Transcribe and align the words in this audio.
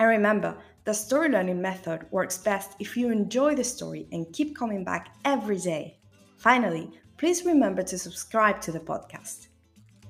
And 0.00 0.08
remember, 0.08 0.56
the 0.86 0.94
story 0.94 1.28
learning 1.28 1.60
method 1.60 2.06
works 2.10 2.38
best 2.38 2.72
if 2.78 2.96
you 2.96 3.10
enjoy 3.10 3.54
the 3.54 3.62
story 3.62 4.08
and 4.12 4.26
keep 4.32 4.56
coming 4.56 4.82
back 4.82 5.14
every 5.26 5.58
day. 5.58 5.98
Finally, 6.38 6.88
please 7.18 7.44
remember 7.44 7.84
to 7.84 7.98
subscribe 7.98 8.62
to 8.62 8.72
the 8.72 8.80
podcast. 8.80 9.48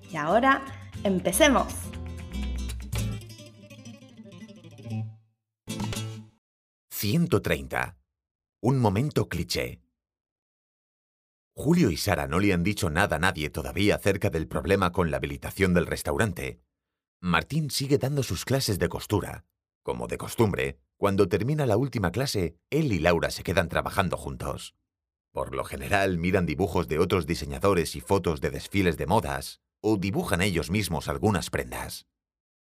Y 0.08 0.16
ahora, 0.16 0.62
empecemos. 1.02 1.74
«130. 6.88 7.96
Un 8.62 8.78
momento 8.78 9.28
cliché. 9.28 9.80
Julio 11.56 11.90
y 11.90 11.96
Sara 11.96 12.28
no 12.28 12.38
le 12.38 12.52
han 12.52 12.62
dicho 12.62 12.90
nada 12.90 13.16
a 13.16 13.18
nadie 13.18 13.50
todavía 13.50 13.96
acerca 13.96 14.30
del 14.30 14.46
problema 14.46 14.92
con 14.92 15.10
la 15.10 15.16
habilitación 15.16 15.74
del 15.74 15.86
restaurante. 15.86 16.60
Martín 17.20 17.70
sigue 17.70 17.98
dando 17.98 18.22
sus 18.22 18.44
clases 18.44 18.78
de 18.78 18.88
costura. 18.88 19.44
Como 19.82 20.06
de 20.06 20.18
costumbre, 20.18 20.78
cuando 20.96 21.28
termina 21.28 21.64
la 21.64 21.76
última 21.76 22.12
clase, 22.12 22.56
él 22.68 22.92
y 22.92 22.98
Laura 22.98 23.30
se 23.30 23.42
quedan 23.42 23.68
trabajando 23.68 24.16
juntos. 24.16 24.74
Por 25.32 25.54
lo 25.54 25.64
general 25.64 26.18
miran 26.18 26.44
dibujos 26.44 26.88
de 26.88 26.98
otros 26.98 27.26
diseñadores 27.26 27.96
y 27.96 28.00
fotos 28.00 28.40
de 28.40 28.50
desfiles 28.50 28.96
de 28.98 29.06
modas, 29.06 29.60
o 29.80 29.96
dibujan 29.96 30.42
ellos 30.42 30.70
mismos 30.70 31.08
algunas 31.08 31.50
prendas. 31.50 32.06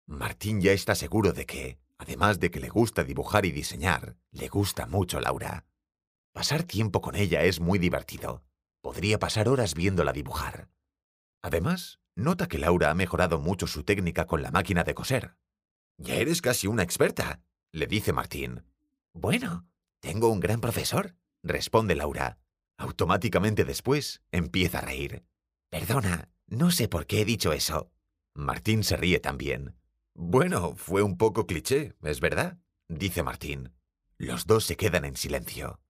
Martín 0.05 0.61
ya 0.61 0.71
está 0.71 0.93
seguro 0.95 1.33
de 1.33 1.45
que, 1.45 1.79
además 1.97 2.39
de 2.39 2.51
que 2.51 2.59
le 2.59 2.69
gusta 2.69 3.03
dibujar 3.03 3.45
y 3.45 3.51
diseñar, 3.51 4.17
le 4.31 4.47
gusta 4.47 4.85
mucho 4.85 5.19
Laura. 5.19 5.65
Pasar 6.33 6.63
tiempo 6.63 7.01
con 7.01 7.15
ella 7.15 7.43
es 7.43 7.59
muy 7.59 7.79
divertido. 7.79 8.43
Podría 8.81 9.19
pasar 9.19 9.49
horas 9.49 9.73
viéndola 9.73 10.13
dibujar. 10.13 10.69
Además, 11.41 11.99
nota 12.15 12.47
que 12.47 12.59
Laura 12.59 12.91
ha 12.91 12.93
mejorado 12.93 13.39
mucho 13.39 13.67
su 13.67 13.83
técnica 13.83 14.27
con 14.27 14.41
la 14.41 14.51
máquina 14.51 14.83
de 14.83 14.93
coser. 14.93 15.35
Ya 15.99 16.15
eres 16.15 16.41
casi 16.41 16.67
una 16.67 16.81
experta, 16.81 17.41
le 17.73 17.85
dice 17.85 18.13
Martín. 18.13 18.63
Bueno, 19.13 19.67
tengo 19.99 20.29
un 20.29 20.39
gran 20.39 20.61
profesor, 20.61 21.15
responde 21.43 21.93
Laura. 21.93 22.39
Automáticamente 22.77 23.65
después 23.65 24.21
empieza 24.31 24.77
a 24.77 24.81
reír. 24.81 25.25
Perdona, 25.69 26.29
no 26.47 26.71
sé 26.71 26.87
por 26.87 27.05
qué 27.05 27.21
he 27.21 27.25
dicho 27.25 27.51
eso. 27.51 27.91
Martín 28.33 28.85
se 28.85 28.95
ríe 28.95 29.19
también. 29.19 29.75
Bueno, 30.15 30.73
fue 30.75 31.03
un 31.03 31.17
poco 31.17 31.45
cliché, 31.45 31.93
es 32.03 32.21
verdad, 32.21 32.57
dice 32.87 33.21
Martín. 33.21 33.73
Los 34.17 34.47
dos 34.47 34.63
se 34.63 34.77
quedan 34.77 35.03
en 35.03 35.17
silencio. 35.17 35.81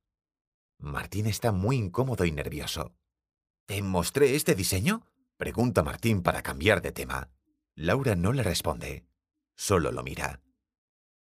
Martín 0.80 1.28
está 1.28 1.52
muy 1.52 1.78
incómodo 1.78 2.26
y 2.26 2.32
nervioso. 2.32 2.96
¿Te 3.68 3.84
mostré 3.84 4.36
este 4.36 4.56
diseño? 4.56 5.06
pregunta 5.38 5.84
Martín 5.84 6.24
para 6.24 6.42
cambiar 6.42 6.82
de 6.82 6.92
tema. 6.92 7.30
Laura 7.76 8.16
no 8.16 8.34
le 8.34 8.42
responde. 8.42 9.06
Solo 9.60 9.92
lo 9.92 10.04
mira. 10.04 10.42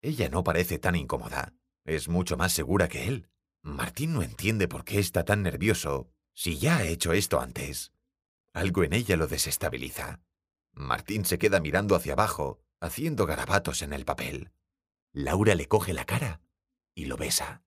Ella 0.00 0.28
no 0.28 0.44
parece 0.44 0.78
tan 0.78 0.94
incómoda. 0.94 1.54
Es 1.84 2.08
mucho 2.08 2.36
más 2.36 2.52
segura 2.52 2.86
que 2.86 3.08
él. 3.08 3.28
Martín 3.62 4.14
no 4.14 4.22
entiende 4.22 4.68
por 4.68 4.84
qué 4.84 5.00
está 5.00 5.24
tan 5.24 5.42
nervioso 5.42 6.08
si 6.34 6.56
ya 6.56 6.76
ha 6.76 6.84
hecho 6.84 7.12
esto 7.12 7.40
antes. 7.40 7.92
Algo 8.52 8.84
en 8.84 8.92
ella 8.92 9.16
lo 9.16 9.26
desestabiliza. 9.26 10.20
Martín 10.72 11.24
se 11.24 11.36
queda 11.36 11.58
mirando 11.58 11.96
hacia 11.96 12.12
abajo, 12.12 12.60
haciendo 12.78 13.26
garabatos 13.26 13.82
en 13.82 13.92
el 13.92 14.04
papel. 14.04 14.52
Laura 15.12 15.56
le 15.56 15.66
coge 15.66 15.92
la 15.92 16.04
cara 16.04 16.40
y 16.94 17.06
lo 17.06 17.16
besa. 17.16 17.64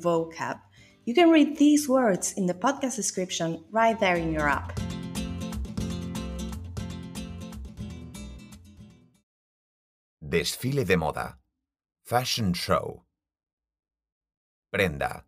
Vocab. 0.00 0.69
You 1.10 1.14
can 1.14 1.30
read 1.30 1.56
these 1.56 1.88
words 1.88 2.34
in 2.34 2.46
the 2.46 2.54
podcast 2.54 2.94
description 2.94 3.64
right 3.72 3.98
there 3.98 4.14
in 4.14 4.32
your 4.32 4.48
app. 4.48 4.78
Desfile 10.22 10.86
de 10.86 10.94
moda. 10.94 11.34
Fashion 12.04 12.52
show. 12.52 13.02
Prenda. 14.72 15.24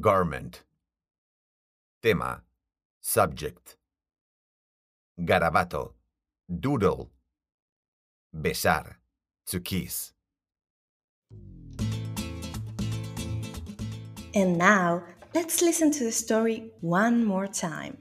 Garment. 0.00 0.64
Tema. 2.02 2.42
Subject. 3.00 3.76
Garabato. 5.16 5.92
Doodle. 6.50 7.08
Besar. 8.32 8.98
To 9.46 9.60
kiss. 9.60 10.12
And 14.38 14.56
now, 14.56 15.02
let's 15.34 15.62
listen 15.62 15.90
to 15.90 16.04
the 16.04 16.12
story 16.12 16.70
one 16.80 17.24
more 17.24 17.48
time. 17.48 17.96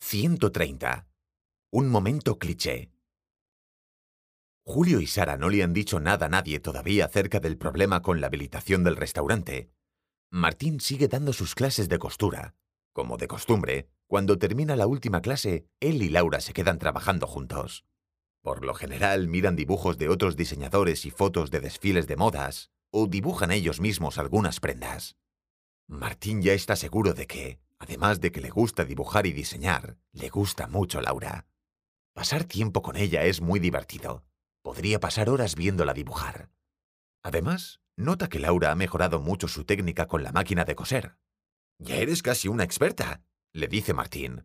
«130. 0.00 1.06
Un 1.70 1.88
momento 1.88 2.36
cliché. 2.36 2.90
Julio 4.64 5.00
y 5.00 5.06
Sara 5.06 5.36
no 5.36 5.50
le 5.50 5.62
han 5.62 5.72
dicho 5.72 6.00
nada 6.00 6.26
a 6.26 6.28
nadie 6.28 6.58
todavía 6.58 7.04
acerca 7.04 7.38
del 7.38 7.56
problema 7.56 8.02
con 8.02 8.20
la 8.20 8.26
habilitación 8.26 8.82
del 8.82 8.96
restaurante. 8.96 9.70
Martín 10.30 10.80
sigue 10.80 11.06
dando 11.06 11.32
sus 11.32 11.54
clases 11.54 11.88
de 11.88 12.00
costura. 12.00 12.56
Como 12.92 13.18
de 13.18 13.28
costumbre, 13.28 13.88
cuando 14.08 14.36
termina 14.36 14.74
la 14.74 14.88
última 14.88 15.20
clase, 15.20 15.68
él 15.78 16.02
y 16.02 16.08
Laura 16.08 16.40
se 16.40 16.54
quedan 16.54 16.78
trabajando 16.78 17.28
juntos. 17.28 17.84
Por 18.42 18.64
lo 18.64 18.74
general 18.74 19.28
miran 19.28 19.56
dibujos 19.56 19.98
de 19.98 20.08
otros 20.08 20.36
diseñadores 20.36 21.04
y 21.04 21.10
fotos 21.10 21.50
de 21.50 21.60
desfiles 21.60 22.06
de 22.06 22.16
modas, 22.16 22.70
o 22.90 23.06
dibujan 23.06 23.50
ellos 23.50 23.80
mismos 23.80 24.18
algunas 24.18 24.60
prendas. 24.60 25.16
Martín 25.86 26.42
ya 26.42 26.52
está 26.52 26.76
seguro 26.76 27.14
de 27.14 27.26
que, 27.26 27.60
además 27.78 28.20
de 28.20 28.32
que 28.32 28.40
le 28.40 28.50
gusta 28.50 28.84
dibujar 28.84 29.26
y 29.26 29.32
diseñar, 29.32 29.96
le 30.12 30.28
gusta 30.28 30.66
mucho 30.66 31.00
Laura. 31.00 31.46
Pasar 32.14 32.44
tiempo 32.44 32.82
con 32.82 32.96
ella 32.96 33.24
es 33.24 33.40
muy 33.40 33.60
divertido. 33.60 34.24
Podría 34.62 35.00
pasar 35.00 35.30
horas 35.30 35.54
viéndola 35.54 35.94
dibujar. 35.94 36.50
Además, 37.22 37.80
nota 37.96 38.28
que 38.28 38.38
Laura 38.38 38.70
ha 38.70 38.74
mejorado 38.74 39.20
mucho 39.20 39.48
su 39.48 39.64
técnica 39.64 40.06
con 40.06 40.22
la 40.22 40.32
máquina 40.32 40.64
de 40.64 40.74
coser. 40.74 41.16
Ya 41.78 41.96
eres 41.96 42.22
casi 42.22 42.48
una 42.48 42.64
experta, 42.64 43.22
le 43.52 43.68
dice 43.68 43.94
Martín. 43.94 44.44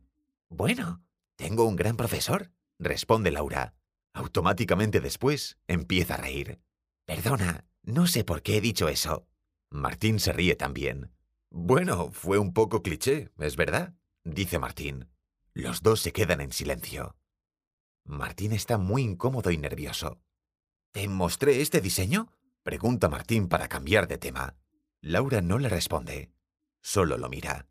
Bueno, 0.50 1.04
tengo 1.36 1.66
un 1.66 1.76
gran 1.76 1.98
profesor, 1.98 2.52
responde 2.80 3.32
Laura. 3.32 3.74
Automáticamente 4.14 5.02
después 5.02 5.58
empieza 5.68 6.16
a 6.16 6.18
reír. 6.18 6.60
Perdona, 7.06 7.66
no 7.82 8.08
sé 8.08 8.24
por 8.24 8.42
qué 8.42 8.58
he 8.58 8.62
dicho 8.62 8.88
eso. 8.88 9.28
Martín 9.70 10.20
se 10.20 10.32
ríe 10.32 10.56
también. 10.56 11.12
Bueno, 11.50 12.12
fue 12.12 12.38
un 12.38 12.54
poco 12.54 12.82
cliché, 12.82 13.32
es 13.40 13.56
verdad, 13.56 13.94
dice 14.24 14.60
Martín. 14.60 15.10
Los 15.54 15.82
dos 15.82 16.00
se 16.00 16.12
quedan 16.12 16.42
en 16.42 16.52
silencio. 16.52 17.16
Martín 18.06 18.54
está 18.54 18.78
muy 18.78 19.02
incómodo 19.02 19.52
y 19.52 19.58
nervioso. 19.58 20.20
¿Te 20.92 21.08
mostré 21.08 21.62
este 21.62 21.82
diseño? 21.82 22.32
pregunta 22.64 23.10
Martín 23.10 23.48
para 23.48 23.68
cambiar 23.68 24.08
de 24.08 24.18
tema. 24.18 24.56
Laura 25.02 25.42
no 25.42 25.60
le 25.60 25.70
responde. 25.70 26.32
Solo 26.82 27.18
lo 27.18 27.30
mira. 27.30 27.68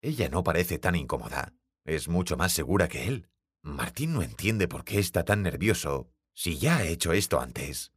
Ella 0.00 0.28
no 0.28 0.44
parece 0.44 0.78
tan 0.78 0.94
incómoda. 0.94 1.54
Es 1.84 2.08
mucho 2.08 2.36
más 2.36 2.52
segura 2.52 2.88
que 2.88 3.08
él. 3.08 3.28
Martín 3.66 4.12
no 4.12 4.22
entiende 4.22 4.68
por 4.68 4.84
qué 4.84 5.00
está 5.00 5.24
tan 5.24 5.42
nervioso 5.42 6.08
si 6.34 6.56
ya 6.56 6.76
ha 6.76 6.84
hecho 6.84 7.12
esto 7.12 7.40
antes. 7.40 7.92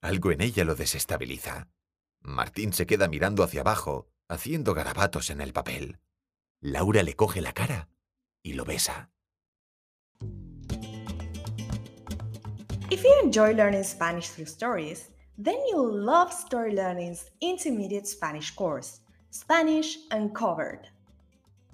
Algo 0.00 0.32
en 0.32 0.40
ella 0.40 0.64
lo 0.64 0.74
desestabiliza. 0.74 1.68
Martín 2.20 2.72
se 2.72 2.84
queda 2.84 3.06
mirando 3.06 3.44
hacia 3.44 3.60
abajo, 3.60 4.08
haciendo 4.28 4.74
garabatos 4.74 5.30
en 5.30 5.40
el 5.40 5.52
papel. 5.52 6.00
Laura 6.60 7.04
le 7.04 7.14
coge 7.14 7.40
la 7.42 7.52
cara 7.52 7.88
y 8.42 8.54
lo 8.54 8.64
besa. 8.64 9.12
If 12.90 13.04
you 13.04 13.14
enjoy 13.22 13.54
learning 13.54 13.84
Spanish 13.84 14.30
through 14.30 14.48
stories, 14.48 15.12
then 15.38 15.60
you'll 15.70 15.94
love 15.94 16.32
Story 16.32 16.74
Learning's 16.74 17.30
intermediate 17.40 18.08
Spanish 18.08 18.52
course, 18.52 18.98
Spanish 19.30 19.96
Uncovered. 20.10 20.88